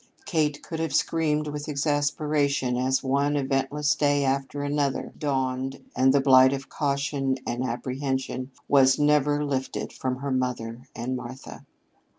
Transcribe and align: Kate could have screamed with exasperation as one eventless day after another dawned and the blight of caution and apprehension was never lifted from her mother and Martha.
Kate 0.25 0.63
could 0.63 0.79
have 0.79 0.95
screamed 0.95 1.47
with 1.49 1.69
exasperation 1.69 2.75
as 2.75 3.03
one 3.03 3.35
eventless 3.37 3.93
day 3.93 4.23
after 4.25 4.63
another 4.63 5.13
dawned 5.15 5.79
and 5.95 6.11
the 6.11 6.19
blight 6.19 6.53
of 6.53 6.69
caution 6.69 7.37
and 7.45 7.63
apprehension 7.63 8.49
was 8.67 8.97
never 8.97 9.45
lifted 9.45 9.93
from 9.93 10.15
her 10.15 10.31
mother 10.31 10.87
and 10.95 11.15
Martha. 11.15 11.67